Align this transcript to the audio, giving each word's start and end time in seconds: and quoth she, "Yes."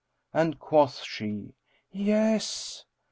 and 0.33 0.57
quoth 0.57 1.03
she, 1.03 1.53
"Yes." 1.91 2.85